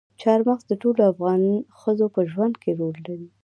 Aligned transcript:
چار 0.21 0.39
مغز 0.47 0.63
د 0.67 0.73
ټولو 0.81 1.01
افغان 1.11 1.41
ښځو 1.79 2.05
په 2.15 2.21
ژوند 2.31 2.55
کې 2.61 2.71
رول 2.79 2.97
لري. 3.07 3.29